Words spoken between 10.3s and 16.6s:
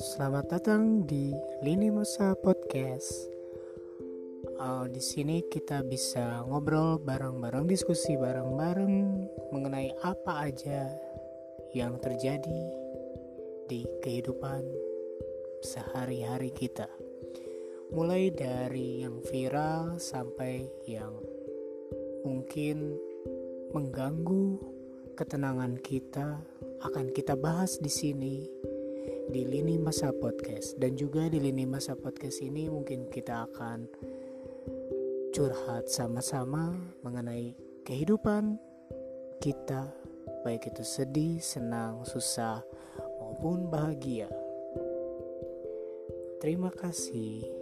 aja yang terjadi di kehidupan sehari-hari